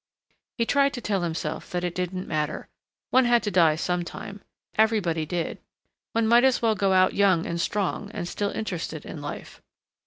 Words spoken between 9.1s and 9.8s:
life.